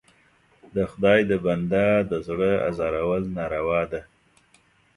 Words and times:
د 0.75 0.77
خدای 0.91 1.19
د 1.31 1.31
بنده 1.45 1.87
د 2.09 2.13
زړه 2.27 2.51
ازارول 2.69 3.23
ناروا 3.37 3.81
ده. 3.91 4.01